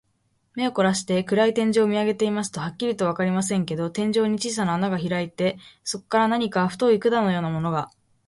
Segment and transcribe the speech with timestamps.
[0.55, 7.91] 目をこらして、暗い天井を見あげていますと、はっきりとはわかりませんけれど、天井に小さな穴がひらいて、そこから何か太い管のようなものが、